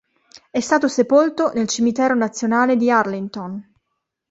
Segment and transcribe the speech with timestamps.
[0.49, 3.71] È stato sepolto nel Cimitero nazionale di Arlington.